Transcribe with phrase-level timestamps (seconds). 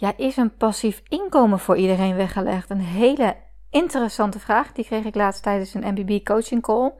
[0.00, 2.70] Ja, is een passief inkomen voor iedereen weggelegd?
[2.70, 3.36] Een hele
[3.70, 4.72] interessante vraag.
[4.72, 6.92] Die kreeg ik laatst tijdens een MBB coaching call.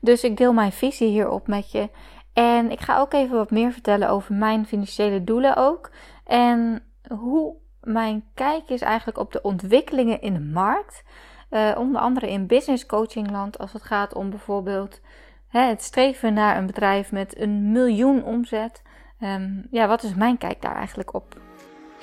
[0.00, 1.90] Dus ik deel mijn visie hierop met je.
[2.32, 5.90] En ik ga ook even wat meer vertellen over mijn financiële doelen ook.
[6.24, 6.82] En
[7.18, 11.04] hoe mijn kijk is eigenlijk op de ontwikkelingen in de markt.
[11.50, 13.58] Uh, onder andere in business coaching land.
[13.58, 15.00] Als het gaat om bijvoorbeeld
[15.48, 18.82] hè, het streven naar een bedrijf met een miljoen omzet.
[19.20, 21.45] Um, ja, wat is mijn kijk daar eigenlijk op?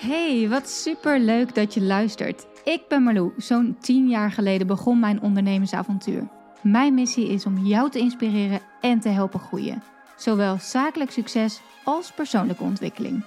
[0.05, 2.48] Hey, wat super leuk dat je luistert.
[2.63, 3.34] Ik ben Marlou.
[3.38, 6.27] Zo'n 10 jaar geleden begon mijn ondernemersavontuur.
[6.61, 9.84] Mijn missie is om jou te inspireren en te helpen groeien.
[10.16, 13.25] Zowel zakelijk succes als persoonlijke ontwikkeling.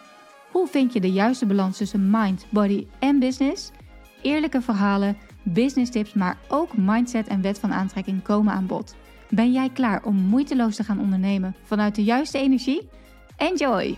[0.51, 3.71] Hoe vind je de juiste balans tussen mind, body en business?
[4.23, 8.95] Eerlijke verhalen, business tips, maar ook mindset en wet van aantrekking komen aan bod.
[9.31, 12.89] Ben jij klaar om moeiteloos te gaan ondernemen vanuit de juiste energie?
[13.37, 13.97] Enjoy!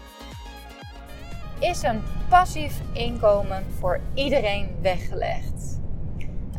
[1.60, 5.80] Is een passief inkomen voor iedereen weggelegd?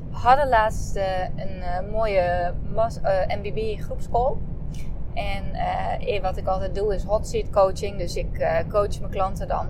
[0.10, 4.36] We hadden laatst uh, een uh, mooie uh, eh, MBB groepscall.
[5.14, 7.98] En wat ik altijd doe is hot seat coaching.
[7.98, 9.68] Dus ik coach mijn klanten dan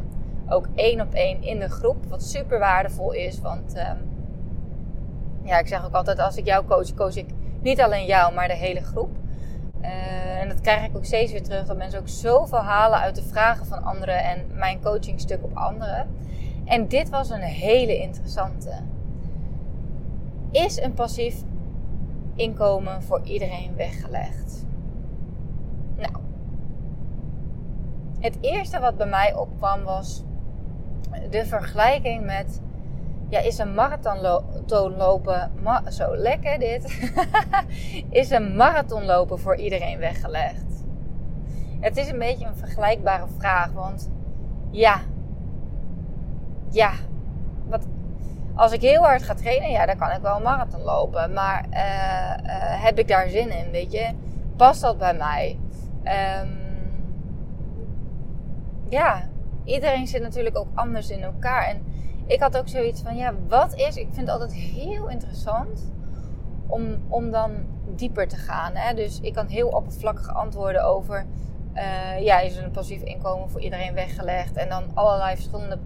[0.47, 2.05] ook één op één in de groep.
[2.05, 3.39] Wat super waardevol is.
[3.39, 3.97] Want ehm,
[5.43, 7.30] ja, ik zeg ook altijd als ik jou coach, coach ik
[7.61, 9.09] niet alleen jou, maar de hele groep.
[9.81, 11.66] Uh, en dat krijg ik ook steeds weer terug.
[11.66, 16.08] Dat mensen ook zoveel halen uit de vragen van anderen en mijn coachingstuk op anderen.
[16.66, 18.73] En dit was een hele interessante.
[20.52, 21.44] Is een passief
[22.36, 24.66] inkomen voor iedereen weggelegd?
[25.95, 26.14] Nou,
[28.19, 30.23] het eerste wat bij mij opkwam was
[31.30, 32.61] de vergelijking met
[33.30, 34.19] ja, is een marathon
[34.97, 35.52] lopen,
[35.89, 37.11] zo lekker dit,
[38.09, 40.83] is een marathon lopen voor iedereen weggelegd?
[41.80, 44.09] Het is een beetje een vergelijkbare vraag, want
[44.71, 45.02] ja,
[46.69, 46.91] ja,
[47.67, 47.88] wat,
[48.55, 51.33] als ik heel hard ga trainen, ja, dan kan ik wel een marathon lopen.
[51.33, 54.09] Maar uh, uh, heb ik daar zin in, weet je?
[54.55, 55.59] Past dat bij mij?
[56.03, 56.58] Um,
[58.89, 59.30] ja,
[59.64, 61.67] iedereen zit natuurlijk ook anders in elkaar.
[61.67, 61.83] En
[62.29, 63.95] ik had ook zoiets van, ja, wat is...
[63.95, 65.91] Ik vind het altijd heel interessant
[66.67, 67.51] om, om dan
[67.95, 68.75] dieper te gaan.
[68.75, 68.93] Hè?
[68.93, 71.25] Dus ik kan heel oppervlakkig antwoorden over...
[71.73, 74.55] Uh, ja, is een passief inkomen voor iedereen weggelegd?
[74.55, 75.79] En dan allerlei verschillende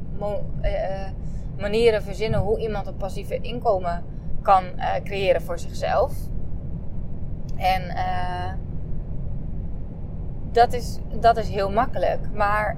[0.61, 1.09] uh,
[1.57, 4.03] manieren verzinnen hoe iemand een passieve inkomen
[4.41, 4.63] kan
[5.03, 6.13] creëren voor zichzelf.
[7.55, 7.95] En
[10.51, 12.19] dat, is, dat is heel makkelijk.
[12.33, 12.77] Maar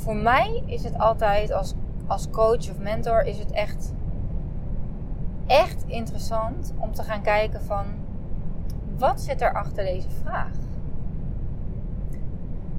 [0.00, 1.74] voor mij is het altijd als,
[2.06, 3.92] als coach of mentor is het echt,
[5.46, 7.84] echt interessant om te gaan kijken van
[8.98, 10.52] wat zit er achter deze vraag?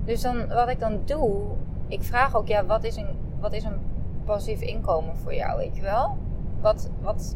[0.06, 1.42] Dus dan, wat ik dan doe,
[1.88, 3.80] ik vraag ook, ja, wat is een, wat is een
[4.26, 6.18] passief inkomen voor jou, weet je wel?
[6.62, 7.36] Wat, wat,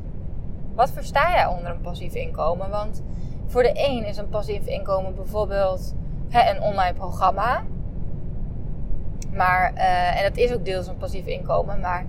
[0.75, 2.69] wat versta jij onder een passief inkomen?
[2.69, 3.03] Want
[3.45, 5.93] voor de een is een passief inkomen bijvoorbeeld
[6.29, 7.63] hè, een online programma.
[9.35, 11.79] Maar, uh, en dat is ook deels een passief inkomen.
[11.79, 12.05] Maar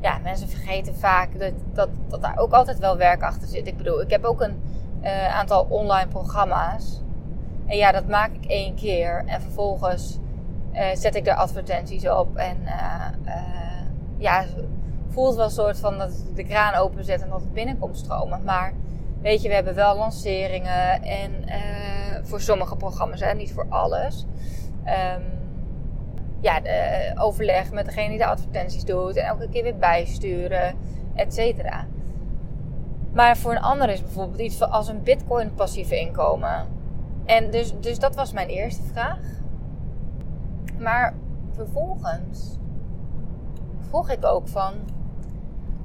[0.00, 3.66] ja, mensen vergeten vaak dat, dat, dat daar ook altijd wel werk achter zit.
[3.66, 4.62] Ik bedoel, ik heb ook een
[5.02, 7.02] uh, aantal online programma's.
[7.66, 9.22] En ja, dat maak ik één keer.
[9.26, 10.18] En vervolgens
[10.72, 12.36] uh, zet ik er advertenties op.
[12.36, 12.56] En
[14.18, 14.44] ja,
[15.08, 18.44] voelt wel een soort van dat ik de kraan openzet en dat het binnenkomt stromen.
[18.44, 18.72] Maar
[19.20, 21.02] weet je, we hebben wel lanceringen.
[21.02, 21.30] En
[22.22, 24.26] voor sommige programma's, hè, niet voor alles.
[24.86, 25.41] Um,
[26.42, 30.74] ja, de overleg met degene die de advertenties doet en elke keer weer bijsturen,
[31.14, 31.86] et cetera.
[33.12, 36.66] Maar voor een ander is bijvoorbeeld iets als een bitcoin passieve inkomen.
[37.24, 39.20] En dus, dus dat was mijn eerste vraag.
[40.78, 41.14] Maar
[41.52, 42.58] vervolgens
[43.88, 44.72] vroeg ik ook van,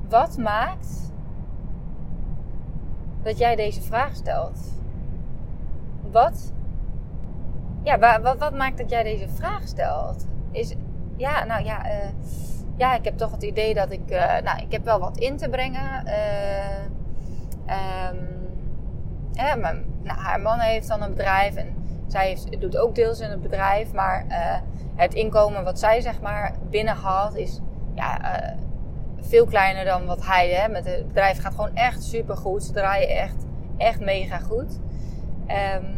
[0.09, 1.12] wat maakt
[3.22, 4.59] dat jij deze vraag stelt?
[6.12, 6.53] Wat,
[7.84, 10.25] ja, wat, wat maakt dat jij deze vraag stelt?
[10.52, 10.74] Is,
[11.18, 12.09] ja, nou ja, uh,
[12.78, 15.38] ja, ik heb toch het idee dat ik, uh, nou, ik heb wel wat in
[15.38, 16.06] te brengen.
[16.06, 16.12] Uh,
[20.04, 21.75] nou, haar man heeft dan een bedrijf en
[22.07, 24.25] zij doet ook deels in het bedrijf, maar
[24.95, 27.60] het inkomen wat zij zeg maar binnenhaalt is
[27.95, 28.19] ja,
[29.22, 30.50] veel kleiner dan wat hij.
[30.50, 32.63] Hè, met het bedrijf gaat gewoon echt super goed.
[32.63, 33.45] Ze draaien echt,
[33.77, 34.80] echt mega goed.
[35.48, 35.97] Um,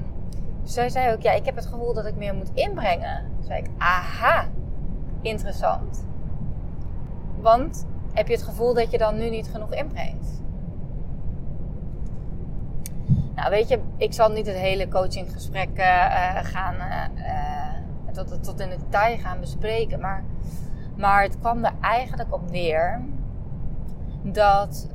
[0.71, 3.25] zij zei ook, ja, ik heb het gevoel dat ik meer moet inbrengen.
[3.35, 4.47] Toen zei ik, aha,
[5.21, 6.05] interessant.
[7.41, 10.41] Want heb je het gevoel dat je dan nu niet genoeg inbrengt?
[13.35, 18.69] Nou, weet je, ik zal niet het hele coachinggesprek uh, gaan uh, tot, tot in
[18.69, 19.99] detail gaan bespreken.
[19.99, 20.23] Maar
[20.95, 23.01] Maar het kwam er eigenlijk op neer
[24.23, 24.89] dat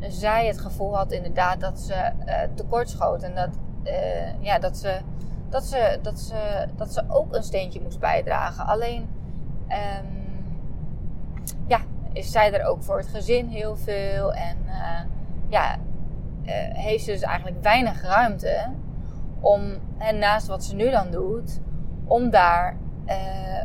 [0.00, 1.94] zij het gevoel had inderdaad dat ze
[2.26, 3.22] uh, tekortschoot.
[3.22, 4.98] En dat, uh, ja, dat, ze,
[5.48, 8.66] dat, ze, dat, ze, dat ze ook een steentje moest bijdragen.
[8.66, 9.08] Alleen
[9.68, 10.26] um,
[11.66, 11.80] ja,
[12.12, 14.34] is zij er ook voor het gezin heel veel.
[14.34, 15.00] En uh,
[15.48, 15.76] ja,
[16.72, 18.66] heeft ze dus eigenlijk weinig ruimte
[19.40, 19.62] om,
[19.98, 21.60] en naast wat ze nu dan doet,
[22.04, 22.76] om daar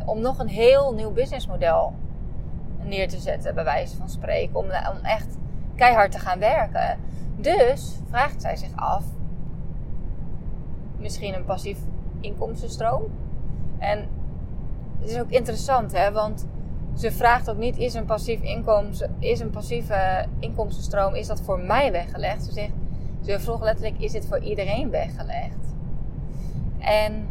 [0.04, 1.94] om nog een heel nieuw businessmodel
[2.82, 4.56] neer te zetten, bij wijze van spreken.
[4.56, 5.36] Om, om echt
[5.76, 6.98] keihard te gaan werken.
[7.36, 9.04] Dus vraagt zij zich af,
[11.04, 11.78] misschien een passief
[12.20, 13.02] inkomstenstroom.
[13.78, 14.08] En
[15.00, 16.46] het is ook interessant, hè, want
[16.94, 18.40] ze vraagt ook niet: is een passief
[19.18, 22.44] is een passieve inkomstenstroom, is dat voor mij weggelegd?
[22.44, 22.72] Ze zegt,
[23.24, 25.74] ze vroeg letterlijk: is dit voor iedereen weggelegd?
[26.78, 27.26] En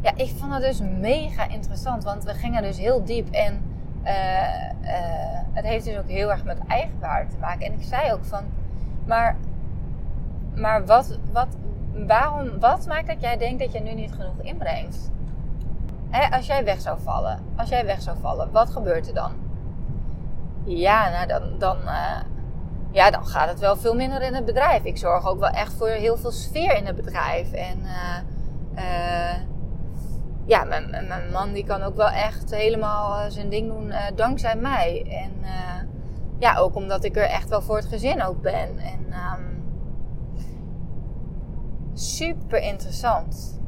[0.00, 3.62] ja, ik vond het dus mega interessant, want we gingen dus heel diep en
[4.04, 7.66] uh, uh, het heeft dus ook heel erg met eigenwaarde te maken.
[7.66, 8.44] En ik zei ook van,
[9.06, 9.36] maar,
[10.54, 11.56] maar wat, wat,
[12.06, 15.10] waarom, wat maakt dat jij denkt dat je nu niet genoeg inbrengt?
[16.10, 19.32] Hè, als jij weg zou vallen, als jij weg zou vallen, wat gebeurt er dan?
[20.64, 22.20] Ja, nou dan, dan, uh,
[22.90, 24.84] ja, dan gaat het wel veel minder in het bedrijf.
[24.84, 27.52] Ik zorg ook wel echt voor heel veel sfeer in het bedrijf.
[27.52, 27.78] En
[28.74, 29.32] uh,
[30.46, 35.06] ja, mijn, man die kan ook wel echt helemaal eh, zijn ding doen dankzij mij.
[35.08, 35.32] En
[36.38, 38.78] ja, ook omdat ik er echt wel voor het gezin ook ben.
[38.78, 39.53] En um,
[41.94, 43.60] super interessant.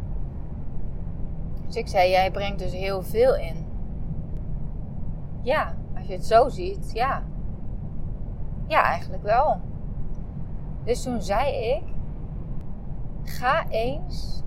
[1.66, 3.66] Dus ik zei, jij brengt dus heel veel in.
[5.42, 7.22] Ja, als je het zo ziet, ja.
[8.66, 9.60] Ja, eigenlijk wel.
[10.84, 11.82] Dus toen zei ik,
[13.22, 14.42] ga eens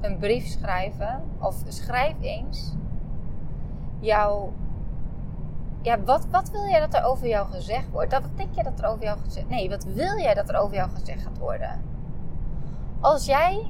[0.00, 1.22] een brief schrijven.
[1.40, 2.74] Of schrijf eens
[4.00, 4.52] jouw.
[5.82, 8.12] Ja, wat, wat wil jij dat er over jou gezegd wordt?
[8.12, 10.76] Wat denk je dat er over jou gezegd Nee, wat wil jij dat er over
[10.76, 11.95] jou gezegd gaat worden?
[13.00, 13.66] Als jij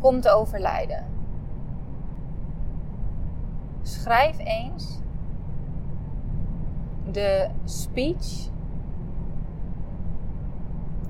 [0.00, 1.06] komt overlijden,
[3.82, 5.00] schrijf eens
[7.10, 8.48] de speech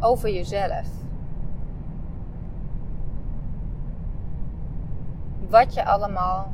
[0.01, 1.03] over jezelf.
[5.55, 6.53] wat je allemaal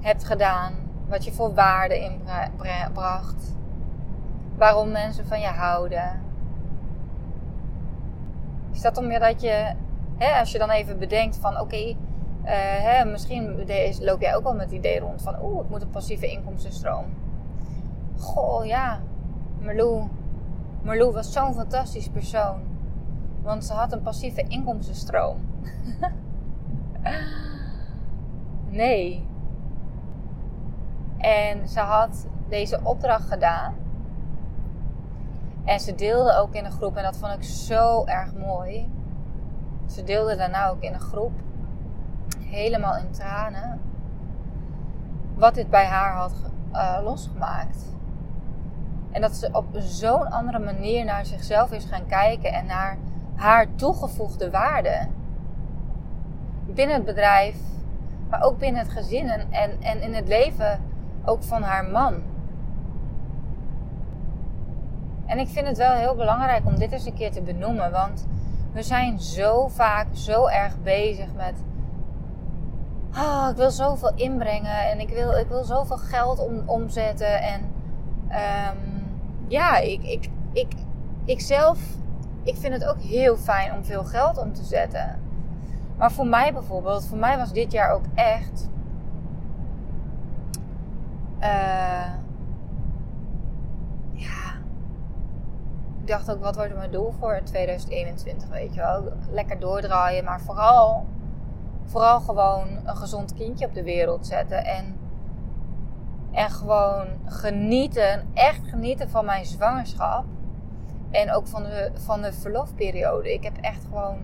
[0.00, 0.74] hebt gedaan,
[1.08, 3.54] wat je voor waarde inbracht,
[4.56, 6.23] waarom mensen van je houden.
[8.74, 9.74] Is dat omdat je,
[10.16, 11.96] hè, als je dan even bedenkt van oké,
[12.44, 13.66] uh, misschien
[14.00, 17.04] loop jij ook wel met het idee rond van oeh, ik moet een passieve inkomstenstroom.
[18.18, 19.00] Goh, ja,
[19.60, 20.08] Marlou.
[20.82, 22.62] Marlou was zo'n fantastisch persoon.
[23.42, 25.40] Want ze had een passieve inkomstenstroom.
[28.74, 29.26] Nee.
[31.18, 33.74] En ze had deze opdracht gedaan.
[35.64, 38.92] En ze deelde ook in een groep, en dat vond ik zo erg mooi.
[39.86, 41.32] Ze deelde daarna ook in een groep,
[42.38, 43.80] helemaal in tranen,
[45.34, 46.32] wat dit bij haar had
[46.72, 47.84] uh, losgemaakt.
[49.10, 52.98] En dat ze op zo'n andere manier naar zichzelf is gaan kijken en naar
[53.34, 55.08] haar toegevoegde waarde
[56.66, 57.56] binnen het bedrijf,
[58.28, 60.80] maar ook binnen het gezin en, en, en in het leven
[61.24, 62.22] ook van haar man.
[65.26, 68.26] En ik vind het wel heel belangrijk om dit eens een keer te benoemen, want
[68.72, 71.54] we zijn zo vaak zo erg bezig met.
[73.16, 77.42] Oh, ik wil zoveel inbrengen en ik wil, ik wil zoveel geld om, omzetten.
[77.42, 77.60] En
[78.28, 79.04] um,
[79.48, 80.72] ja, ik, ik, ik,
[81.24, 81.78] ik zelf
[82.44, 85.18] ik vind het ook heel fijn om veel geld om te zetten.
[85.96, 88.68] Maar voor mij bijvoorbeeld, voor mij was dit jaar ook echt.
[91.40, 92.06] Uh,
[94.12, 94.52] ja.
[96.04, 98.48] Ik dacht ook, wat wordt mijn doel voor 2021?
[98.48, 99.12] Weet je wel.
[99.30, 101.06] Lekker doordraaien, maar vooral.
[101.84, 104.64] Vooral gewoon een gezond kindje op de wereld zetten.
[104.64, 104.96] En,
[106.32, 110.24] en gewoon genieten, echt genieten van mijn zwangerschap.
[111.10, 113.32] En ook van de, van de verlofperiode.
[113.32, 114.18] Ik heb echt gewoon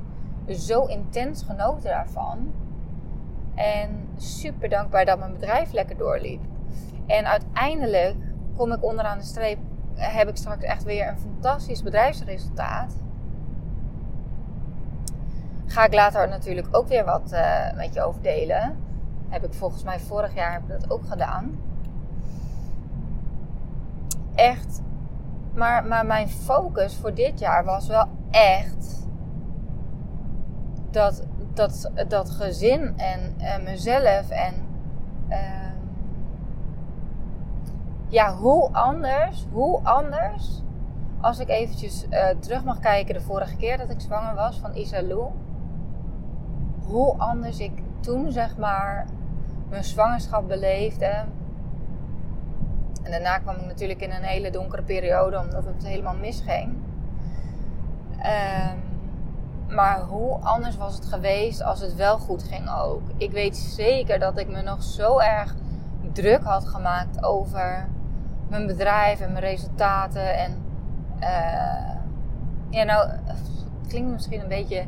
[0.49, 2.53] zo intens genoten daarvan.
[3.55, 6.43] En super dankbaar dat mijn bedrijf lekker doorliep.
[7.07, 8.17] En uiteindelijk
[8.57, 9.59] kom ik onderaan de streep,
[10.01, 12.95] heb ik straks echt weer een fantastisch bedrijfsresultaat.
[15.67, 18.77] Ga ik later natuurlijk ook weer wat uh, met je over delen.
[19.29, 21.61] Heb ik volgens mij vorig jaar heb ik dat ook gedaan.
[24.35, 24.83] Echt.
[25.55, 29.07] Maar, maar mijn focus voor dit jaar was wel echt
[30.91, 34.55] dat, dat, dat gezin en, en mezelf en
[38.11, 40.63] ja, hoe anders, hoe anders,
[41.21, 44.75] als ik eventjes uh, terug mag kijken de vorige keer dat ik zwanger was van
[44.75, 45.31] Isalou.
[46.87, 49.07] Hoe anders ik toen, zeg maar,
[49.69, 51.25] mijn zwangerschap beleefde.
[53.03, 56.77] En daarna kwam ik natuurlijk in een hele donkere periode, omdat het helemaal misging.
[58.17, 58.89] Um,
[59.69, 63.03] maar hoe anders was het geweest als het wel goed ging ook?
[63.17, 65.55] Ik weet zeker dat ik me nog zo erg
[66.13, 67.89] druk had gemaakt over
[68.51, 70.37] mijn bedrijf en mijn resultaten.
[70.37, 70.63] En
[71.21, 71.95] uh,
[72.71, 73.11] ja, nou,
[73.89, 74.85] klinkt misschien een beetje.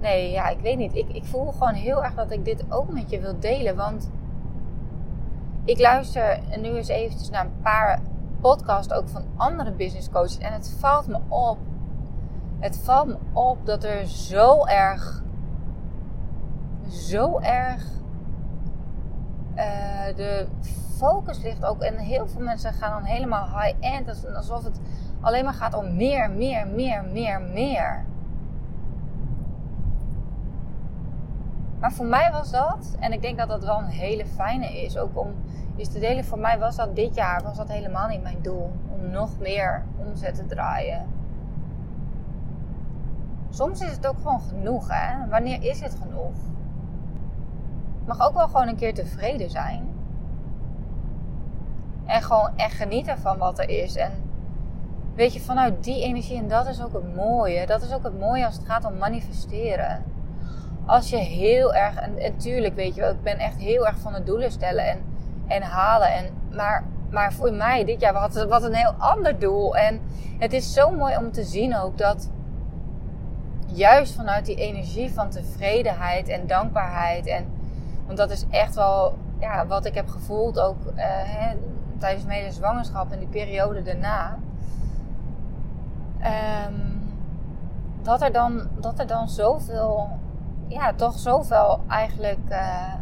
[0.00, 0.94] Nee, ja, ik weet niet.
[0.94, 3.76] Ik, ik voel gewoon heel erg dat ik dit ook met je wil delen.
[3.76, 4.10] Want
[5.64, 8.00] ik luister nu eens eventjes naar een paar
[8.40, 10.38] podcasts ook van andere business coaches.
[10.38, 11.58] En het valt me op
[12.64, 15.22] het valt me op dat er zo erg,
[16.88, 17.84] zo erg
[19.56, 20.46] uh, de
[20.96, 21.82] focus ligt ook.
[21.82, 24.26] En heel veel mensen gaan dan helemaal high-end.
[24.36, 24.80] Alsof het
[25.20, 28.04] alleen maar gaat om meer, meer, meer, meer, meer.
[31.80, 34.98] Maar voor mij was dat, en ik denk dat dat wel een hele fijne is,
[34.98, 35.34] ook om
[35.76, 36.24] is te delen.
[36.24, 38.72] Voor mij was dat dit jaar was dat helemaal niet mijn doel.
[38.92, 41.06] Om nog meer omzet te draaien
[43.54, 45.28] soms is het ook gewoon genoeg, hè?
[45.28, 46.34] Wanneer is het genoeg?
[48.06, 49.88] Mag ook wel gewoon een keer tevreden zijn.
[52.06, 53.96] En gewoon echt genieten van wat er is.
[53.96, 54.12] En
[55.14, 57.66] weet je, vanuit die energie, en dat is ook het mooie.
[57.66, 60.04] Dat is ook het mooie als het gaat om manifesteren.
[60.86, 63.98] Als je heel erg, en, en tuurlijk weet je wel, ik ben echt heel erg
[63.98, 64.98] van het doelen stellen en,
[65.46, 66.12] en halen.
[66.12, 69.76] En, maar, maar voor mij dit jaar was het wat een heel ander doel.
[69.76, 70.00] En
[70.38, 72.30] het is zo mooi om te zien ook dat
[73.66, 77.26] juist vanuit die energie van tevredenheid en dankbaarheid.
[77.26, 77.46] En,
[78.06, 81.56] want dat is echt wel ja, wat ik heb gevoeld ook uh, hè,
[81.98, 84.38] tijdens mijn zwangerschap en die periode daarna.
[86.66, 87.12] Um,
[88.02, 90.08] dat, er dan, dat er dan zoveel,
[90.66, 92.94] ja, toch zoveel eigenlijk, uh,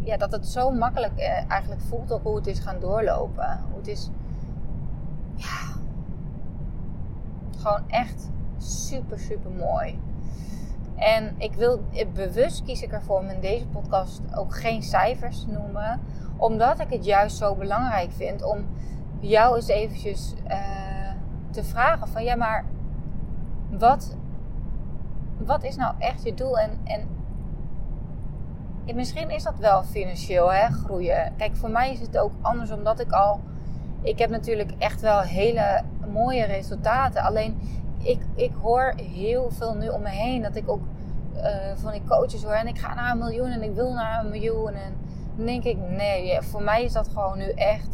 [0.00, 3.60] ja, dat het zo makkelijk uh, eigenlijk voelt ook hoe het is gaan doorlopen.
[3.68, 4.10] Hoe het is,
[5.34, 5.74] ja,
[7.58, 10.00] gewoon echt super, super mooi.
[10.96, 11.80] En ik wil
[12.14, 16.00] bewust kies ik ervoor om in deze podcast ook geen cijfers te noemen.
[16.36, 18.66] Omdat ik het juist zo belangrijk vind om
[19.20, 20.56] jou eens eventjes uh,
[21.50, 22.64] te vragen van ja, maar
[23.70, 24.16] wat,
[25.38, 26.58] wat is nou echt je doel?
[26.58, 27.08] En, en
[28.94, 31.32] misschien is dat wel financieel, hè, groeien.
[31.36, 33.40] Kijk, voor mij is het ook anders omdat ik al...
[34.02, 35.82] Ik heb natuurlijk echt wel hele
[36.12, 37.22] mooie resultaten.
[37.22, 37.60] Alleen
[38.04, 40.82] ik, ik hoor heel veel nu om me heen dat ik ook
[41.36, 42.52] uh, van die coaches hoor.
[42.52, 44.74] En ik ga naar een miljoen en ik wil naar een miljoen.
[44.74, 44.96] En
[45.36, 47.88] dan denk ik, nee, voor mij is dat gewoon nu echt.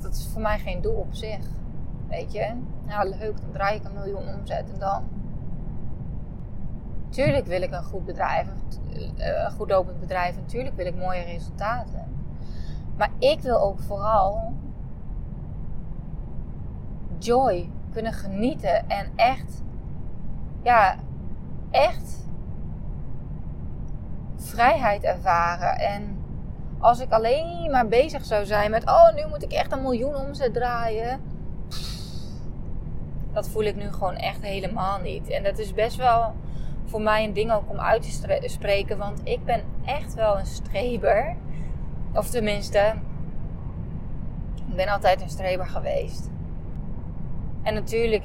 [0.00, 1.46] Dat is voor mij geen doel op zich.
[2.08, 2.52] Weet je?
[2.86, 5.02] Nou, leuk, dan draai ik een miljoen omzet en dan.
[7.08, 8.48] Tuurlijk wil ik een goed bedrijf,
[9.16, 10.36] eh, een goed lopend bedrijf.
[10.36, 12.04] Natuurlijk wil ik mooie resultaten.
[12.96, 14.52] Maar ik wil ook vooral
[17.18, 19.62] joy kunnen genieten en echt,
[20.62, 20.96] ja,
[21.70, 22.26] echt
[24.36, 25.78] vrijheid ervaren.
[25.78, 26.24] En
[26.78, 30.16] als ik alleen maar bezig zou zijn met, oh, nu moet ik echt een miljoen
[30.16, 31.20] omzet draaien.
[33.32, 35.28] Dat voel ik nu gewoon echt helemaal niet.
[35.28, 36.34] En dat is best wel
[36.84, 38.98] voor mij een ding ook om uit te spreken.
[38.98, 41.36] Want ik ben echt wel een streber.
[42.12, 42.94] Of tenminste,
[44.68, 46.30] ik ben altijd een streber geweest.
[47.64, 48.24] En natuurlijk,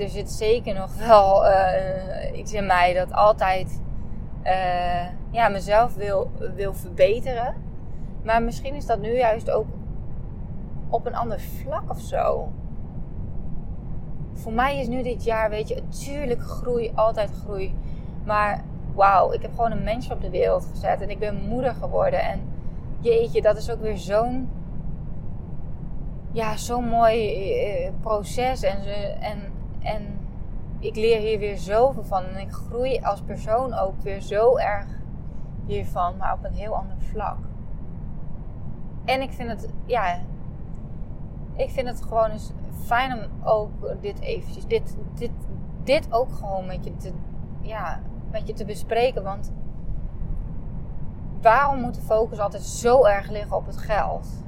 [0.00, 3.80] er zit zeker nog wel uh, iets in mij dat altijd
[4.44, 7.54] uh, ja, mezelf wil, wil verbeteren.
[8.22, 9.66] Maar misschien is dat nu juist ook
[10.88, 12.52] op een ander vlak of zo.
[14.32, 17.74] Voor mij is nu dit jaar, weet je, natuurlijk groei, altijd groei.
[18.24, 18.64] Maar
[18.94, 22.20] wauw, ik heb gewoon een mens op de wereld gezet en ik ben moeder geworden.
[22.20, 22.40] En
[23.00, 24.48] jeetje, dat is ook weer zo'n
[26.36, 28.62] ja, zo'n mooi eh, proces.
[28.62, 28.78] En,
[29.20, 29.38] en,
[29.80, 30.18] en
[30.78, 32.24] ik leer hier weer zoveel van.
[32.24, 34.86] En ik groei als persoon ook weer zo erg
[35.66, 37.38] hiervan, maar op een heel ander vlak.
[39.04, 40.18] En ik vind het, ja,
[41.54, 42.52] ik vind het gewoon eens
[42.84, 45.30] fijn om ook dit eventjes, dit, dit,
[45.84, 47.12] dit ook gewoon met je te,
[47.60, 48.00] ja,
[48.30, 49.22] met je te bespreken.
[49.22, 49.52] Want
[51.40, 54.44] waarom moet de focus altijd zo erg liggen op het geld?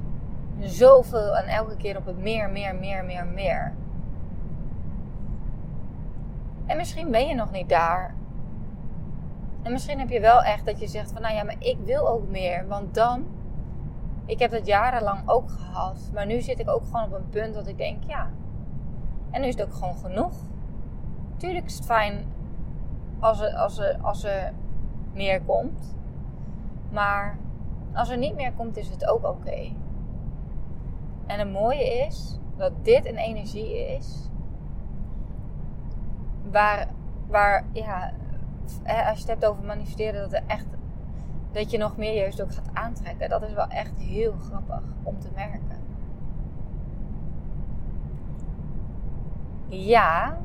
[0.61, 3.73] Zoveel en elke keer op het meer, meer, meer, meer, meer.
[6.65, 8.15] En misschien ben je nog niet daar.
[9.61, 12.07] En misschien heb je wel echt dat je zegt van nou ja, maar ik wil
[12.07, 12.67] ook meer.
[12.67, 13.25] Want dan,
[14.25, 16.11] Ik heb dat jarenlang ook gehad.
[16.13, 18.29] Maar nu zit ik ook gewoon op een punt dat ik denk, ja.
[19.31, 20.33] En nu is het ook gewoon genoeg.
[21.37, 22.25] Tuurlijk is het fijn
[23.19, 24.53] als er, als er, als er
[25.13, 25.95] meer komt.
[26.91, 27.37] Maar
[27.93, 29.71] als er niet meer komt, is het ook oké.
[31.29, 34.29] En het mooie is dat dit een energie is.
[36.51, 36.87] Waar,
[37.27, 38.13] waar ja,
[38.85, 40.65] als je het hebt over manifesteren, dat er echt
[41.51, 43.29] dat je nog meer juist ook gaat aantrekken.
[43.29, 45.83] Dat is wel echt heel grappig om te merken.
[49.67, 50.37] Ja.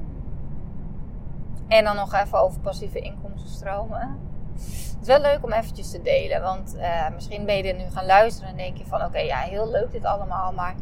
[1.69, 4.19] En dan nog even over passieve inkomstenstromen.
[4.55, 6.43] Het is wel leuk om eventjes te delen.
[6.43, 9.05] Want uh, misschien ben je er nu gaan luisteren en denk je van...
[9.05, 10.53] Oké, ja, heel leuk dit allemaal.
[10.53, 10.75] Maar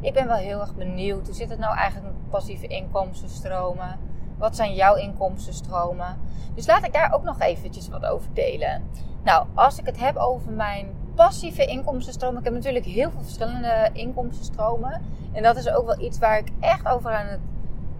[0.00, 1.26] ik ben wel heel erg benieuwd.
[1.26, 3.98] Hoe zit het nou eigenlijk met passieve inkomstenstromen?
[4.38, 6.18] Wat zijn jouw inkomstenstromen?
[6.54, 8.82] Dus laat ik daar ook nog eventjes wat over delen.
[9.24, 12.38] Nou, als ik het heb over mijn passieve inkomstenstromen.
[12.38, 15.02] Ik heb natuurlijk heel veel verschillende inkomstenstromen.
[15.32, 17.40] En dat is ook wel iets waar ik echt over aan het,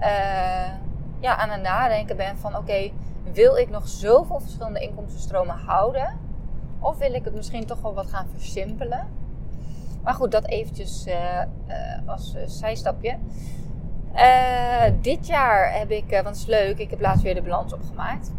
[0.00, 0.73] uh,
[1.21, 2.38] ja, aan het nadenken ben.
[2.38, 2.91] Van oké,
[3.33, 6.19] wil ik nog zoveel verschillende inkomstenstromen houden?
[6.79, 9.09] Of wil ik het misschien toch wel wat gaan versimpelen?
[10.02, 11.14] Maar goed, dat eventjes uh,
[11.69, 13.19] uh, als zijstapje.
[15.00, 18.33] dit jaar heb ik, want het is leuk, ik heb laatst weer de balans opgemaakt.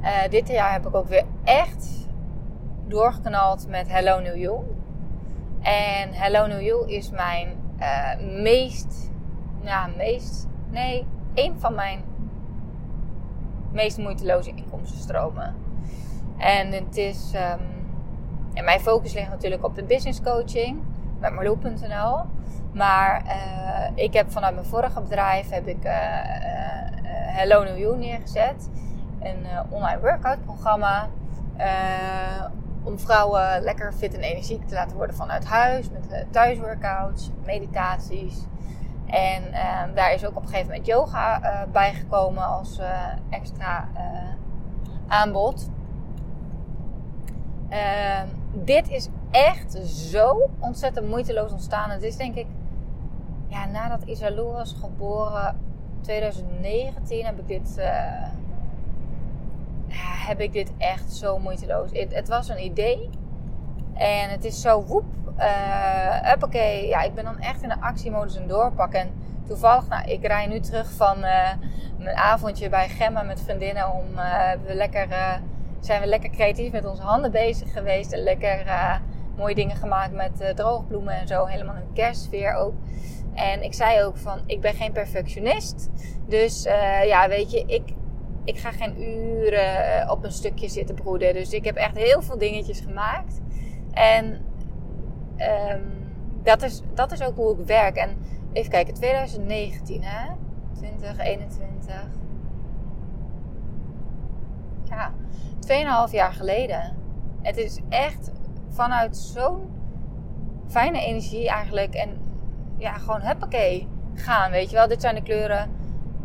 [0.00, 2.08] Uh, dit jaar heb ik ook weer echt
[2.86, 4.60] doorgeknald met Hello New You.
[5.62, 7.48] En Hello New You is mijn
[7.80, 9.10] uh, meest,
[9.60, 12.00] ja, meest, nee, een van mijn
[13.72, 15.54] meest moeiteloze inkomstenstromen.
[16.38, 17.60] En het is, um,
[18.54, 20.82] en mijn focus ligt natuurlijk op de business coaching
[21.20, 22.20] met Marloe.nl.
[22.72, 25.82] Maar uh, ik heb vanuit mijn vorige bedrijf heb ik
[27.32, 28.70] Hello New You neergezet
[29.20, 31.08] een online workout programma.
[32.82, 35.90] Om vrouwen lekker fit en energiek te laten worden vanuit huis.
[35.90, 38.46] Met thuisworkouts, meditaties.
[39.12, 41.40] En uh, daar is ook op een gegeven moment yoga
[41.72, 42.80] bijgekomen als
[43.30, 43.88] extra
[45.06, 45.70] aanbod.
[47.68, 51.90] Ehm, dit is echt zo ontzettend moeiteloos ontstaan.
[51.90, 52.46] Het is denk ik,
[53.46, 55.58] ja, nadat Isalou was geboren,
[56.00, 57.78] 2019, heb ik dit
[60.26, 61.90] heb ik dit echt zo moeiteloos.
[61.92, 63.10] Het, het was een idee.
[63.94, 65.04] En het is zo woep.
[65.38, 66.88] Uh, uppakee.
[66.88, 69.00] Ja, ik ben dan echt in de actiemodus en doorpakken.
[69.00, 69.10] En
[69.46, 71.50] toevallig, nou, ik rij nu terug van uh,
[71.98, 73.92] mijn avondje bij Gemma met vriendinnen.
[73.92, 75.08] Om, uh, we lekker,
[75.80, 78.12] zijn we lekker creatief met onze handen bezig geweest.
[78.12, 78.64] En lekker
[79.36, 81.44] mooie dingen gemaakt met droogbloemen en zo.
[81.44, 82.74] Helemaal een kerstsfeer ook.
[83.34, 85.90] En ik zei ook van, ik ben geen perfectionist.
[86.26, 86.62] Dus
[87.04, 87.94] ja, weet je, ik,
[88.44, 91.34] ik ga geen uren eh, op een stukje zitten broeden.
[91.34, 93.40] Dus ik heb echt heel veel dingetjes gemaakt.
[93.92, 94.40] En
[95.72, 95.82] um,
[96.42, 97.96] dat, is, dat is ook hoe ik werk.
[97.96, 98.16] En
[98.52, 100.32] even kijken, 2019 hè?
[100.76, 102.06] 2021.
[104.84, 105.12] Ja,
[106.08, 106.96] 2,5 jaar geleden.
[107.42, 108.30] Het is echt
[108.68, 109.70] vanuit zo'n
[110.68, 111.94] fijne energie eigenlijk.
[111.94, 112.20] En
[112.78, 114.88] ja, gewoon huppakee gaan, weet je wel.
[114.88, 115.70] Dit zijn de kleuren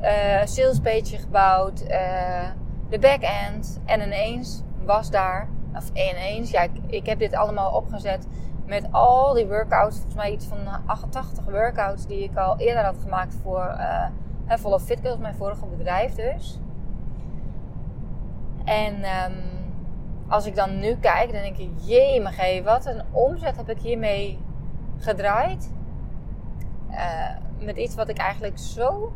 [0.02, 2.50] uh, salespage gebouwd, uh,
[2.90, 3.80] de back-end.
[3.86, 8.28] En ineens was daar, of ineens, ja, ik, heb dit allemaal opgezet
[8.68, 9.96] met al die workouts.
[9.96, 14.80] Volgens mij iets van 88 workouts die ik al eerder had gemaakt voor uh, Follow
[14.80, 16.60] Fit Girls, mijn vorige bedrijf dus.
[18.66, 19.34] En um,
[20.28, 23.80] als ik dan nu kijk, dan denk ik, jee, maar wat een omzet heb ik
[23.80, 24.40] hiermee
[24.98, 25.72] gedraaid.
[26.90, 29.14] Uh, met iets wat ik eigenlijk zo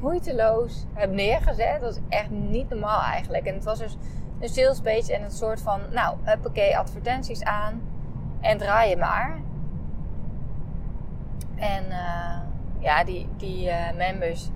[0.00, 1.80] moeiteloos heb neergezet.
[1.80, 3.46] Dat is echt niet normaal eigenlijk.
[3.46, 3.96] En het was dus
[4.40, 7.82] een sales page en een soort van, nou, huppakee, advertenties aan.
[8.40, 9.40] En draai je maar.
[11.56, 12.36] En uh,
[12.78, 14.48] ja, die, die uh, members.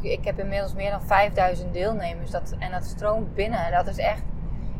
[0.00, 2.30] Ik heb inmiddels meer dan 5000 deelnemers.
[2.30, 3.72] Dat, en dat stroomt binnen.
[3.72, 4.22] Dat is echt,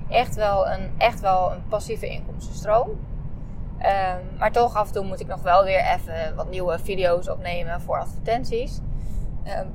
[0.08, 2.88] echt, wel, een, echt wel een passieve inkomstenstroom.
[2.88, 7.28] Um, maar toch af en toe moet ik nog wel weer even wat nieuwe video's
[7.28, 8.80] opnemen voor advertenties.
[9.58, 9.72] Um,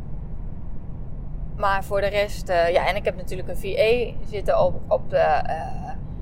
[1.55, 5.09] maar voor de rest, uh, ja, en ik heb natuurlijk een VA zitten op, op
[5.09, 5.41] de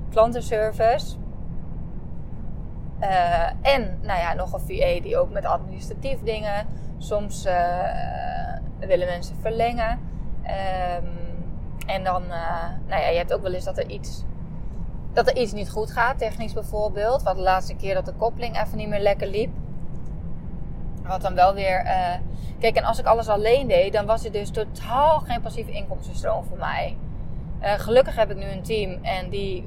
[0.09, 1.15] klantenservice.
[3.01, 6.67] Uh, en nou ja, nog een VA die ook met administratief dingen.
[6.97, 7.43] Soms
[8.79, 9.99] willen mensen verlengen.
[10.43, 11.09] Um,
[11.87, 12.27] en dan,
[12.87, 14.23] nou ja, je hebt ook wel eens dat er iets
[15.13, 17.23] dat er iets niet goed gaat, technisch bijvoorbeeld.
[17.23, 19.49] Wat de laatste keer dat de koppeling even niet meer lekker liep.
[21.03, 21.83] Wat dan wel weer.
[22.59, 26.43] Kijk, en als ik alles alleen deed, dan was het dus totaal geen passieve inkomstenstroom
[26.43, 26.97] voor mij.
[27.61, 29.63] Gelukkig heb ik nu een team en die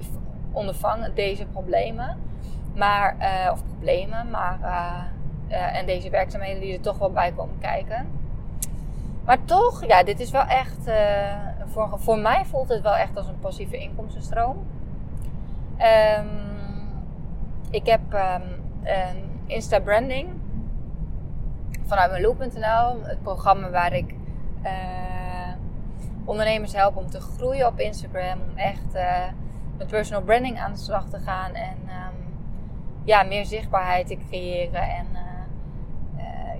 [0.52, 2.29] ondervang deze problemen.
[2.74, 3.16] Maar,
[3.52, 4.58] of problemen, maar,
[5.48, 8.06] en deze werkzaamheden die er toch wel bij komen kijken.
[9.24, 10.90] Maar toch, ja, dit is wel echt,
[11.66, 14.66] voor, voor mij voelt het wel echt als een passieve inkomstenstroom.
[16.18, 16.28] Um,
[17.70, 18.42] ik heb um,
[19.46, 20.28] Insta Branding
[21.86, 24.14] vanuit mijn loop.nl, het programma waar ik
[26.24, 28.92] ondernemers help om te groeien op Instagram, om echt
[29.78, 31.76] met personal branding aan de slag te gaan en
[33.04, 35.20] ja, meer zichtbaarheid te creëren en uh,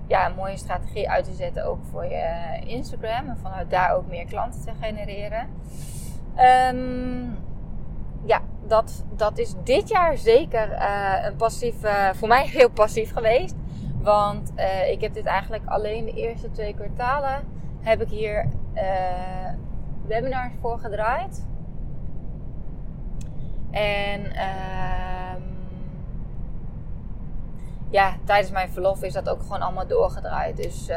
[0.07, 4.07] ja, een mooie strategie uit te zetten ook voor je Instagram en vanuit daar ook
[4.07, 5.49] meer klanten te genereren.
[6.75, 7.39] Um,
[8.25, 11.75] ja, dat, dat is dit jaar zeker uh, een passief,
[12.13, 13.55] voor mij heel passief geweest.
[14.03, 14.53] Want
[14.91, 17.45] ik heb dit eigenlijk alleen de eerste twee kwartalen
[17.81, 18.49] heb ik hier
[20.07, 21.47] webinars voor gedraaid.
[23.71, 25.35] En uh,
[27.91, 30.57] ja, tijdens mijn verlof is dat ook gewoon allemaal doorgedraaid.
[30.57, 30.89] Dus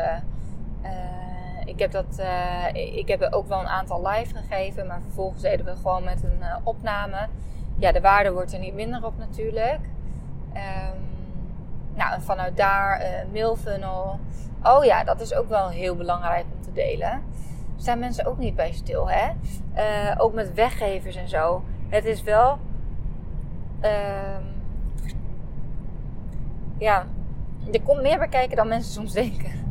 [1.66, 5.66] ik heb, dat, uh, ik heb ook wel een aantal live gegeven, maar vervolgens deden
[5.66, 7.28] we gewoon met een uh, opname.
[7.78, 9.80] Ja, de waarde wordt er niet minder op natuurlijk.
[10.54, 11.00] Um,
[11.94, 14.20] nou, en vanuit daar uh, mailfunnel.
[14.64, 17.22] Oh ja, dat is ook wel heel belangrijk om te delen.
[17.76, 19.32] Staan mensen ook niet bij stil, hè?
[20.18, 21.64] ook met weggevers en zo.
[21.90, 22.58] Het is wel.
[23.82, 24.53] Um,
[26.84, 27.06] ja,
[27.72, 29.64] er komt meer bij kijken dan mensen soms denken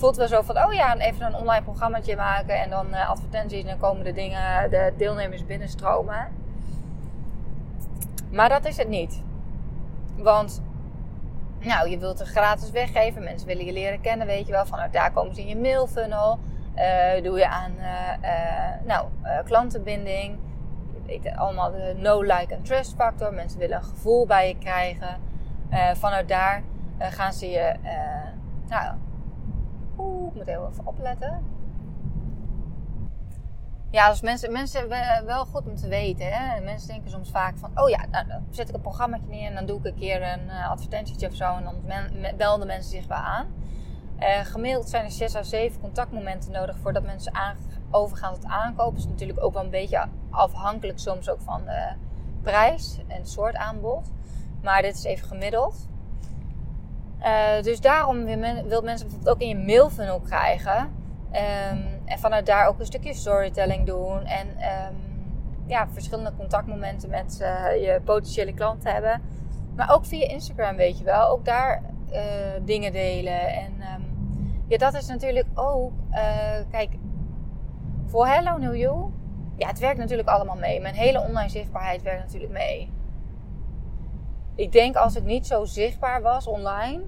[0.00, 3.60] voelt wel zo van, oh ja, even een online programmaatje maken en dan uh, advertenties
[3.60, 6.28] en dan komen de dingen, de deelnemers binnenstromen.
[8.30, 9.22] Maar dat is het niet.
[10.16, 10.62] Want,
[11.58, 14.66] nou, je wilt het gratis weggeven, mensen willen je leren kennen, weet je wel.
[14.66, 16.38] Vanuit daar komen ze in je mailfunnel.
[16.76, 19.06] Uh, doe je aan, uh, nou,
[19.44, 20.38] klantenbinding.
[20.92, 23.32] Je weet allemaal de no, like en trust factor.
[23.32, 25.16] Mensen willen een gevoel bij je krijgen.
[25.94, 26.62] Vanuit daar
[26.98, 27.74] gaan ze je,
[28.68, 28.94] nou,
[29.98, 31.44] Oeh, ik moet heel even opletten.
[33.90, 34.88] Ja, als mensen, mensen
[35.26, 36.26] wel goed om te weten.
[36.26, 36.60] Hè?
[36.60, 39.54] Mensen denken soms vaak van, oh ja, nou, dan zet ik een programma neer en
[39.54, 41.76] dan doe ik een keer een advertentietje of zo en dan
[42.36, 43.46] belden mensen zich wel aan.
[44.42, 47.56] Gemiddeld zijn er 6 à 7 contactmomenten nodig voordat mensen aan,
[47.90, 48.98] overgaan tot aankopen.
[48.98, 51.92] Is natuurlijk ook wel een beetje afhankelijk soms ook van de
[52.42, 54.10] prijs en soort aanbod.
[54.62, 55.88] Maar dit is even gemiddeld.
[57.22, 60.78] Uh, dus daarom wil, men, wil mensen bijvoorbeeld ook in je mailfunnel krijgen.
[61.32, 64.24] Um, en vanuit daar ook een stukje storytelling doen.
[64.24, 64.96] En um,
[65.66, 69.22] ja, verschillende contactmomenten met uh, je potentiële klanten hebben.
[69.76, 71.28] Maar ook via Instagram, weet je wel.
[71.28, 72.20] Ook daar uh,
[72.64, 73.48] dingen delen.
[73.48, 75.92] En um, ja, dat is natuurlijk ook.
[76.70, 76.90] kijk,
[78.06, 79.12] voor Hello New You.
[79.56, 80.80] Ja, het werkt natuurlijk allemaal mee.
[80.80, 82.92] Mijn hele online zichtbaarheid werkt natuurlijk mee
[84.60, 87.02] ik denk als ik niet zo zichtbaar was online,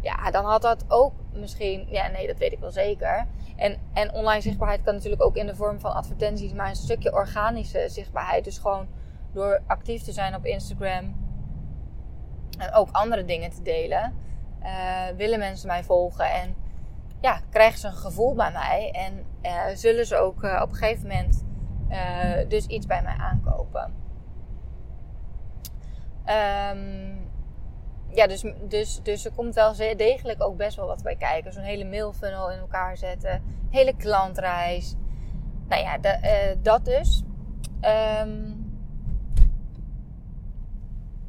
[0.00, 3.26] ja, dan had dat ook misschien, ja, nee, dat weet ik wel zeker.
[3.56, 7.12] En, en online zichtbaarheid kan natuurlijk ook in de vorm van advertenties, maar een stukje
[7.12, 8.44] organische zichtbaarheid.
[8.44, 8.88] Dus gewoon
[9.32, 11.16] door actief te zijn op Instagram
[12.58, 14.14] en ook andere dingen te delen,
[14.62, 16.54] uh, willen mensen mij volgen en
[17.20, 20.76] ja, krijgen ze een gevoel bij mij en uh, zullen ze ook uh, op een
[20.76, 21.46] gegeven moment
[22.48, 24.07] dus iets bij mij aankopen.
[26.28, 27.30] Um,
[28.10, 31.52] ja, dus, dus, dus er komt wel degelijk ook best wel wat bij kijken.
[31.52, 33.42] Zo'n hele mailfunnel in elkaar zetten.
[33.70, 34.94] Hele klantreis.
[35.68, 37.22] Nou ja, de, uh, dat dus.
[38.20, 38.66] Um,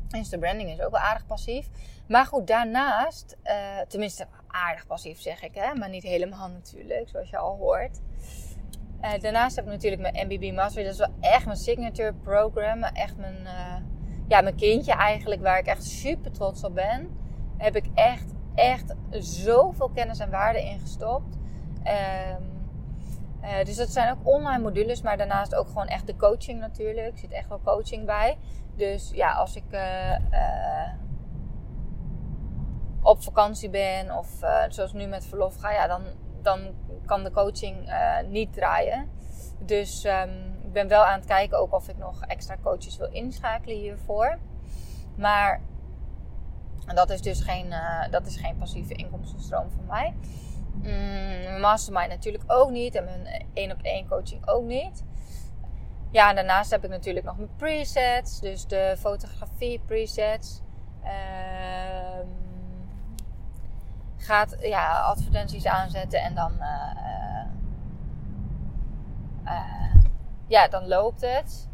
[0.10, 1.70] Insta branding is ook wel aardig passief.
[2.08, 7.30] Maar goed, daarnaast, uh, tenminste aardig passief zeg ik, hè, maar niet helemaal natuurlijk, zoals
[7.30, 8.00] je al hoort.
[9.02, 10.84] Uh, daarnaast heb ik natuurlijk mijn MBB Mastery.
[10.84, 12.84] Dat is wel echt mijn signature program.
[12.84, 13.48] Echt mijn,
[14.30, 17.10] ja, mijn kindje eigenlijk, waar ik echt super trots op ben,
[17.58, 21.36] heb ik echt, echt zoveel kennis en waarde in gestopt.
[21.36, 22.48] Um,
[23.42, 27.12] uh, dus dat zijn ook online modules, maar daarnaast ook gewoon echt de coaching natuurlijk.
[27.12, 28.38] Er zit echt wel coaching bij.
[28.76, 30.94] Dus ja, als ik uh, uh,
[33.02, 34.30] op vakantie ben of
[34.70, 36.02] zoals nu met verlof ga, ja, dan,
[36.42, 36.60] dan
[37.06, 37.94] kan de coaching
[38.28, 39.10] niet draaien.
[39.60, 43.12] Dus um, ik ben wel aan het kijken ook of ik nog extra coaches wil
[43.12, 44.38] inschakelen hiervoor.
[45.16, 45.62] Maar
[46.86, 50.16] dat is dus geen, uh, dat is geen passieve inkomstenstroom voor mij.
[50.74, 52.96] Mm, mastermind natuurlijk ook niet.
[52.96, 55.04] En mijn één op één coaching ook niet.
[56.12, 58.40] Ja, en daarnaast heb ik natuurlijk nog mijn presets.
[58.40, 60.62] Dus de fotografie presets.
[61.04, 62.20] Uh,
[64.18, 67.00] gaat ja, advertenties aanzetten en dan uh,
[70.50, 71.68] ja, dan loopt het.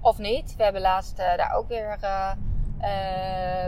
[0.00, 0.56] of niet.
[0.56, 1.98] We hebben laatst daar ook weer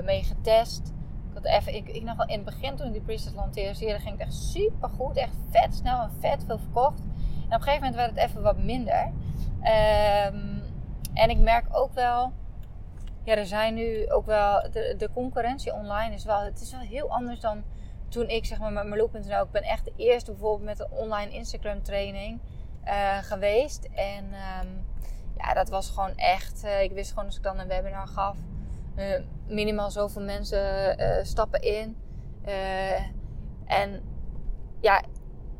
[0.04, 0.92] mee getest.
[1.28, 3.78] Ik, had even, ik, ik nog wel in het begin toen ik die Priestess lanceerde,
[3.78, 5.16] ging het echt super goed.
[5.16, 7.00] Echt vet snel en vet veel verkocht.
[7.00, 9.12] En op een gegeven moment werd het even wat minder.
[9.58, 10.62] Um,
[11.14, 12.32] en ik merk ook wel,
[13.24, 16.80] ja, er zijn nu ook wel, de, de concurrentie online is wel, het is wel
[16.80, 17.64] heel anders dan
[18.08, 21.30] toen ik zeg maar met Marloe.nl, ik ben echt de eerste bijvoorbeeld met een online
[21.30, 22.40] Instagram training
[22.88, 23.88] uh, geweest.
[23.94, 24.86] En um,
[25.36, 28.36] ja, dat was gewoon echt, uh, ik wist gewoon als ik dan een webinar gaf,
[28.96, 30.96] uh, minimaal zoveel mensen
[31.26, 31.96] stappen in.
[33.66, 34.02] en
[34.80, 35.02] ja,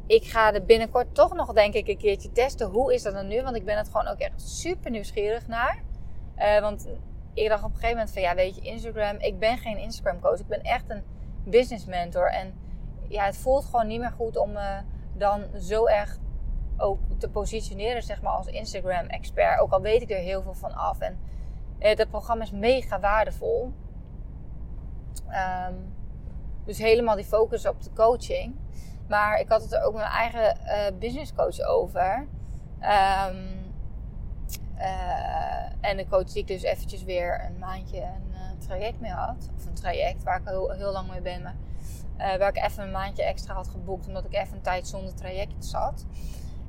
[0.06, 2.66] ik ga er binnenkort toch nog denk ik een keertje testen.
[2.68, 3.42] Hoe is dat dan nu?
[3.42, 5.82] Want ik ben het gewoon ook echt super nieuwsgierig naar.
[6.60, 6.88] Want
[7.34, 9.16] ik dacht op een gegeven moment van ja, weet je, Instagram.
[9.18, 10.38] Ik ben geen Instagram coach.
[10.38, 11.02] Ik ben echt een
[11.44, 12.30] business mentor.
[12.30, 12.54] En
[13.08, 14.80] ja, het voelt gewoon niet meer goed om me
[15.14, 16.18] dan zo erg
[16.80, 19.60] ook te positioneren, zeg maar, als Instagram expert.
[19.60, 21.00] Ook al weet ik er heel veel van af.
[21.00, 21.18] En
[21.78, 23.72] uh, dat programma is mega waardevol.
[25.68, 25.96] Um,
[26.64, 28.54] dus helemaal die focus op de coaching.
[29.08, 32.26] Maar ik had het er ook met mijn eigen uh, business coach over.
[32.80, 33.72] Um,
[34.76, 39.10] uh, en de coach die ik dus eventjes weer een maandje een uh, traject mee
[39.10, 39.50] had.
[39.56, 41.42] Of een traject waar ik heel, heel lang mee ben.
[41.42, 41.56] Maar,
[42.38, 44.06] waar ik even een maandje extra had geboekt.
[44.06, 46.06] Omdat ik even een tijd zonder traject zat.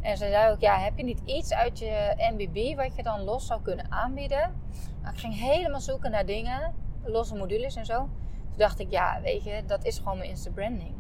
[0.02, 3.24] En ze zei ook, ja, heb je niet iets uit je MBB wat je dan
[3.24, 4.62] los zou kunnen aanbieden?
[5.02, 6.74] Nou, ik ging helemaal zoeken naar dingen.
[7.04, 7.98] Losse modules en zo.
[7.98, 10.96] Toen dacht ik, ja, weet je, dat is gewoon mijn Insta branding.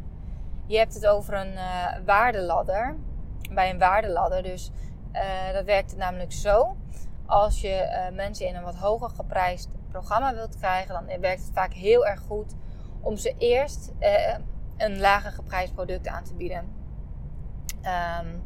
[0.65, 2.95] Je hebt het over een uh, waardeladder.
[3.51, 4.43] Bij een waardeladder.
[4.43, 4.71] Dus
[5.13, 6.75] uh, dat werkt namelijk zo.
[7.25, 11.53] Als je uh, mensen in een wat hoger geprijsd programma wilt krijgen, dan werkt het
[11.53, 12.55] vaak heel erg goed
[13.01, 13.93] om ze eerst
[14.77, 16.73] een lager geprijsd product aan te bieden.
[18.21, 18.43] Um,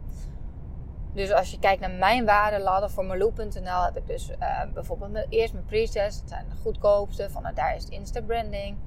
[1.14, 4.32] dus als je kijkt naar mijn waardeladder voor Marloe.nl heb ik dus
[4.74, 6.20] bijvoorbeeld eerst mijn presets.
[6.20, 7.30] Dat zijn de goedkoopste.
[7.30, 8.78] Vanuit daar is het Insta branding.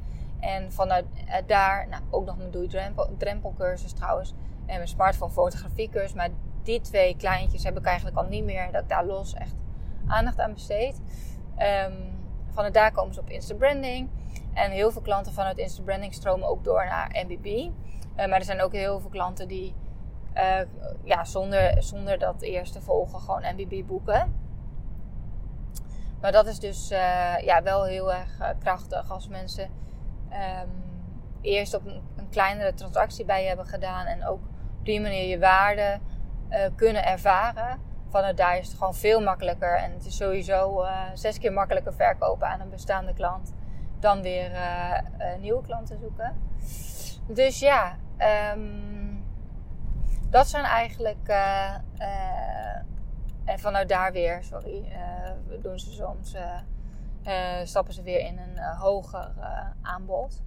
[0.40, 2.68] En vanuit eh, daar, nou, ook nog mijn doei
[3.18, 4.34] drempelcursus trouwens.
[4.66, 6.14] En mijn smartphone fotografiecursus.
[6.14, 6.28] Maar
[6.62, 8.72] die twee kleintjes heb ik eigenlijk al niet meer.
[8.72, 9.54] Dat ik daar los echt
[10.06, 11.00] aandacht aan besteed.
[11.58, 11.94] Um,
[12.50, 14.08] vanuit daar komen ze op Insta Branding.
[14.54, 17.46] En heel veel klanten vanuit Insta Branding stromen ook door naar MBB.
[17.46, 19.74] Eh, maar er zijn ook heel veel klanten die
[20.36, 20.60] uh,
[21.02, 24.44] ja, zonder, zonder dat eerst te volgen gewoon MBB boeken.
[26.20, 29.70] Maar dat is dus uh, ja, wel heel erg krachtig als mensen
[30.30, 30.70] um,
[31.40, 34.06] eerst op een, kleinere transactie bij je hebben gedaan.
[34.06, 34.40] En ook
[34.78, 35.98] op die manier je waarde
[36.74, 37.80] kunnen ervaren.
[38.08, 39.76] Vanuit daar is het gewoon veel makkelijker.
[39.76, 43.54] En het is sowieso zes keer makkelijker verkopen aan een bestaande klant.
[44.00, 44.50] Dan weer
[45.40, 46.36] nieuwe klanten zoeken.
[47.26, 47.96] Dus ja,
[48.54, 49.05] um,
[50.36, 51.28] dat zijn eigenlijk.
[53.44, 54.92] en vanuit daar weer, sorry,
[55.62, 56.34] doen ze soms
[57.26, 60.42] uh, stappen ze weer in een uh, hoger uh, aanbod.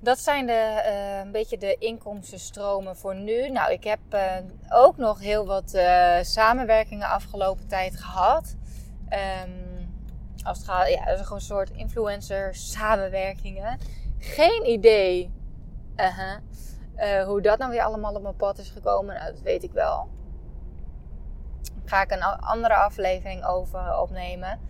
[0.00, 0.82] Dat zijn de,
[1.24, 3.50] een beetje de inkomstenstromen voor nu.
[3.50, 4.00] Nou, ik heb
[4.68, 5.78] ook nog heel wat
[6.22, 8.56] samenwerkingen afgelopen tijd gehad.
[9.44, 9.90] Um,
[10.44, 13.78] als het gaat, ja, dat is gewoon een soort influencer samenwerkingen.
[14.18, 15.30] Geen idee
[15.96, 16.36] -huh,
[17.26, 19.14] hoe dat nou weer allemaal op mijn pad is gekomen.
[19.14, 20.08] Nou, dat weet ik wel
[21.84, 24.60] ga ik een andere aflevering over opnemen.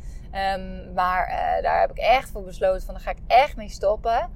[0.55, 3.69] Um, maar uh, daar heb ik echt voor besloten van, daar ga ik echt mee
[3.69, 4.31] stoppen.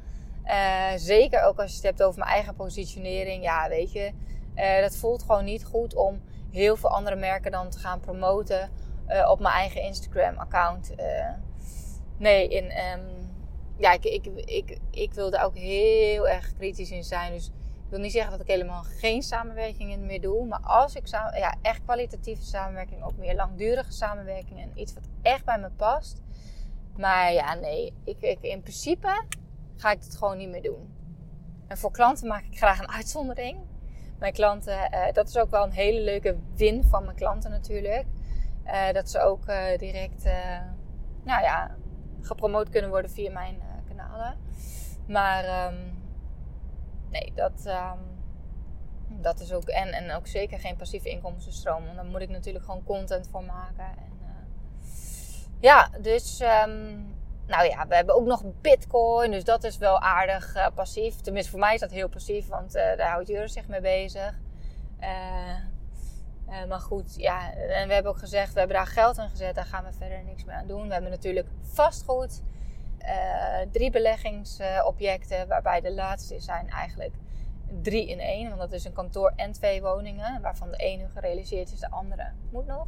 [0.44, 3.42] Uh, zeker ook als je het hebt over mijn eigen positionering.
[3.42, 4.12] Ja, weet je,
[4.80, 8.70] dat voelt gewoon niet goed om heel veel andere merken dan te gaan promoten
[9.28, 10.94] op mijn eigen Instagram-account.
[12.18, 13.34] nee, in, um,
[13.76, 17.32] ja, ik, ik, ik, ik wil daar ook heel erg kritisch in zijn.
[17.32, 17.50] Dus
[17.86, 20.46] ik wil niet zeggen dat ik helemaal geen samenwerkingen meer doe.
[20.46, 25.08] Maar als ik samen, ja, echt kwalitatieve samenwerking, ook meer langdurige samenwerking en iets wat
[25.22, 26.22] echt bij me past.
[26.96, 29.24] Maar ja, nee, ik, ik, in principe
[29.76, 30.94] ga ik het gewoon niet meer doen.
[31.66, 33.58] En voor klanten maak ik graag een uitzondering.
[34.18, 38.04] Mijn klanten, uh, dat is ook wel een hele leuke win van mijn klanten natuurlijk.
[38.64, 40.24] Uh, dat ze ook uh, direct,
[41.24, 41.76] nou ja,
[42.20, 44.38] gepromoot kunnen worden via mijn kanalen.
[45.06, 46.05] Maar um,
[47.18, 48.00] nee, dat, um,
[49.22, 49.64] dat is ook.
[49.64, 51.84] En, en ook zeker geen passieve inkomstenstroom.
[51.84, 53.84] Want dan moet ik natuurlijk gewoon content voor maken.
[53.84, 54.28] En, uh,
[55.60, 56.40] ja, dus.
[56.40, 57.14] Um,
[57.46, 59.30] nou ja, we hebben ook nog Bitcoin.
[59.30, 61.20] Dus dat is wel aardig uh, passief.
[61.20, 62.48] Tenminste, voor mij is dat heel passief.
[62.48, 64.38] Want uh, daar houdt Jurre zich mee bezig.
[66.68, 67.52] maar goed, ja.
[67.52, 69.54] En we hebben ook gezegd, we hebben daar geld in gezet.
[69.54, 70.86] Daar gaan we verder niks meer aan doen.
[70.86, 72.42] We hebben natuurlijk vastgoed.
[73.06, 77.14] Uh, drie beleggingsobjecten, waarbij de laatste zijn eigenlijk
[77.82, 78.48] drie in één.
[78.48, 82.32] Want dat is een kantoor en twee woningen, waarvan de ene gerealiseerd is, de andere
[82.50, 82.86] moet nog.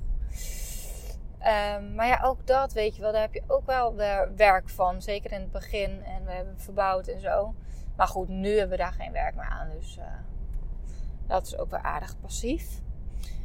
[1.38, 3.94] Ehm, maar ja, ook dat, weet je wel, daar heb je ook wel
[4.37, 5.02] werk van.
[5.02, 6.04] Zeker in het begin.
[6.04, 7.54] En we hebben verbouwd en zo.
[7.96, 9.70] Maar goed, nu hebben we daar geen werk meer aan.
[9.70, 10.04] Dus uh,
[11.26, 12.81] dat is ook weer aardig passief.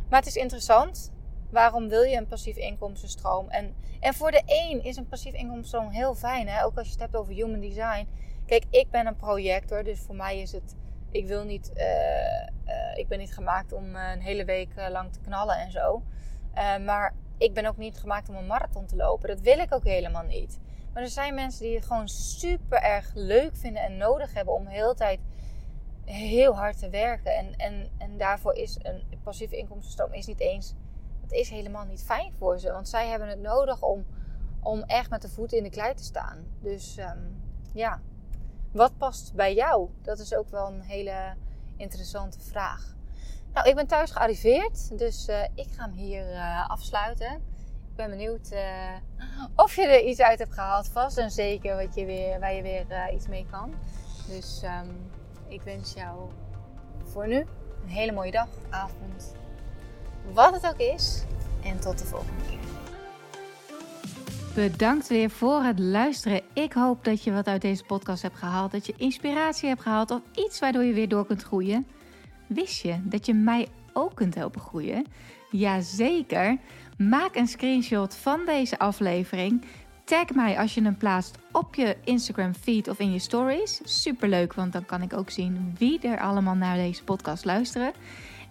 [0.09, 1.12] Maar het is interessant.
[1.54, 3.50] Waarom wil je een passief inkomstenstroom?
[3.50, 6.48] En, en voor de een is een passief inkomstenstroom heel fijn.
[6.48, 6.63] Hè?
[6.63, 8.08] Ook als je het hebt over human design.
[8.46, 9.84] Kijk, ik ben een projector.
[9.84, 10.76] Dus voor mij is het...
[11.12, 11.72] Ik wil niet...
[11.76, 16.04] Uh, uh, ik ben niet gemaakt om een hele week lang te knallen en zo.
[16.86, 19.30] maar ik ben ook niet gemaakt om een marathon te lopen.
[19.30, 20.60] Dat wil ik ook helemaal niet.
[20.94, 24.66] Maar er zijn mensen die het gewoon super erg leuk vinden en nodig hebben om
[24.66, 25.20] de hele tijd
[26.06, 27.36] heel hard te werken.
[27.36, 30.76] En, en, en daarvoor is een passieve inkomstenstroom is niet eens.
[31.34, 32.72] Is helemaal niet fijn voor ze.
[32.72, 34.06] Want zij hebben het nodig om,
[34.60, 36.46] om echt met de voeten in de klei te staan.
[36.60, 37.41] Dus um,
[37.74, 38.02] ja,
[38.72, 39.89] wat past bij jou?
[40.02, 41.34] Dat is ook wel een hele
[41.78, 42.96] interessante vraag.
[43.54, 47.32] Nou, ik ben thuis gearriveerd, dus uh, ik ga hem hier uh, afsluiten.
[47.89, 48.62] Ik ben benieuwd uh,
[49.56, 50.88] of je er iets uit hebt gehaald.
[50.88, 53.74] Vast en zeker wat je weer, waar je weer iets mee kan.
[54.28, 55.12] Dus um,
[55.48, 56.30] ik wens jou
[57.04, 57.46] voor nu
[57.84, 59.36] een hele mooie dag, avond,
[60.33, 61.23] wat het ook is.
[61.63, 62.59] En tot de volgende keer.
[64.55, 66.41] Bedankt weer voor het luisteren.
[66.53, 68.71] Ik hoop dat je wat uit deze podcast hebt gehaald.
[68.71, 71.88] Dat je inspiratie hebt gehaald of iets waardoor je weer door kunt groeien.
[72.47, 75.05] Wist je dat je mij ook kunt helpen groeien?
[75.51, 76.57] Jazeker.
[76.97, 79.65] Maak een screenshot van deze aflevering.
[80.03, 83.81] Tag mij als je hem plaatst op je Instagram feed of in je stories.
[83.83, 87.93] Superleuk, want dan kan ik ook zien wie er allemaal naar deze podcast luisteren.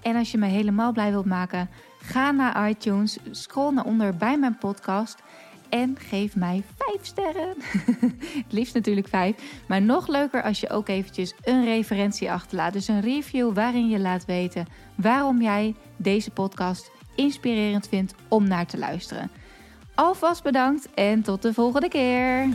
[0.03, 4.38] En als je me helemaal blij wilt maken, ga naar iTunes, scroll naar onder bij
[4.38, 5.23] mijn podcast
[5.69, 7.55] en geef mij 5 sterren.
[8.45, 9.62] het liefst natuurlijk 5.
[9.67, 12.73] Maar nog leuker als je ook eventjes een referentie achterlaat.
[12.73, 18.67] Dus een review waarin je laat weten waarom jij deze podcast inspirerend vindt om naar
[18.67, 19.31] te luisteren.
[19.95, 22.49] Alvast bedankt en tot de volgende keer.